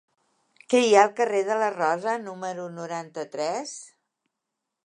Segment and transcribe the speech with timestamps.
[0.73, 3.79] Què hi ha al carrer de la Rosa número noranta-tres?